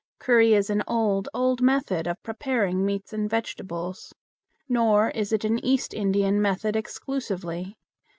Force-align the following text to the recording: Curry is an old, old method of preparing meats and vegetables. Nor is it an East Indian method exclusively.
Curry 0.17 0.55
is 0.55 0.71
an 0.71 0.81
old, 0.87 1.29
old 1.31 1.61
method 1.61 2.07
of 2.07 2.23
preparing 2.23 2.83
meats 2.83 3.13
and 3.13 3.29
vegetables. 3.29 4.11
Nor 4.67 5.11
is 5.11 5.31
it 5.31 5.45
an 5.45 5.63
East 5.63 5.93
Indian 5.93 6.41
method 6.41 6.75
exclusively. 6.75 7.77